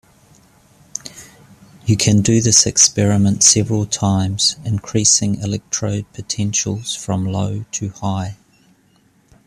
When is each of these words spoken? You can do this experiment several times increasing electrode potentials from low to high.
You 1.85 1.95
can 1.95 2.23
do 2.23 2.41
this 2.41 2.65
experiment 2.65 3.43
several 3.43 3.85
times 3.85 4.55
increasing 4.65 5.35
electrode 5.35 6.11
potentials 6.11 6.95
from 6.95 7.23
low 7.27 7.65
to 7.73 7.89
high. 7.89 8.37